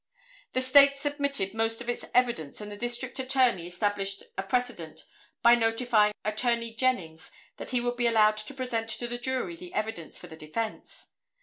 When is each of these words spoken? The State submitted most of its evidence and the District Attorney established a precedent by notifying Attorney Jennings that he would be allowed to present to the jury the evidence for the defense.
The 0.53 0.61
State 0.63 0.97
submitted 0.97 1.53
most 1.53 1.79
of 1.79 1.87
its 1.87 2.05
evidence 2.15 2.59
and 2.59 2.71
the 2.71 2.75
District 2.75 3.19
Attorney 3.19 3.67
established 3.67 4.23
a 4.35 4.41
precedent 4.41 5.05
by 5.43 5.53
notifying 5.53 6.15
Attorney 6.25 6.73
Jennings 6.73 7.29
that 7.57 7.69
he 7.69 7.81
would 7.81 7.97
be 7.97 8.07
allowed 8.07 8.37
to 8.37 8.53
present 8.55 8.89
to 8.89 9.07
the 9.07 9.19
jury 9.19 9.55
the 9.55 9.75
evidence 9.75 10.17
for 10.17 10.25
the 10.25 10.35
defense. 10.35 11.09